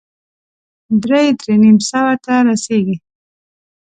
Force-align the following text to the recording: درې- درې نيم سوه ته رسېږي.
درې- 1.03 1.35
درې 1.39 1.53
نيم 1.63 1.77
سوه 1.89 2.13
ته 2.23 2.33
رسېږي. 2.47 2.95